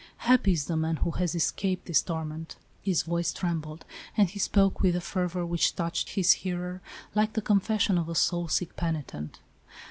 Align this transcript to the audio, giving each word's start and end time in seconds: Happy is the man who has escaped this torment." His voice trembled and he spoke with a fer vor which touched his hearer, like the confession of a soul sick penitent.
Happy 0.25 0.53
is 0.53 0.65
the 0.65 0.75
man 0.75 0.95
who 0.95 1.11
has 1.11 1.35
escaped 1.35 1.85
this 1.85 2.01
torment." 2.01 2.55
His 2.81 3.03
voice 3.03 3.31
trembled 3.31 3.85
and 4.17 4.27
he 4.31 4.39
spoke 4.39 4.79
with 4.81 4.95
a 4.95 4.99
fer 4.99 5.27
vor 5.27 5.45
which 5.45 5.75
touched 5.75 6.15
his 6.15 6.31
hearer, 6.41 6.81
like 7.13 7.33
the 7.33 7.39
confession 7.43 7.99
of 7.99 8.09
a 8.09 8.15
soul 8.15 8.47
sick 8.47 8.75
penitent. 8.75 9.37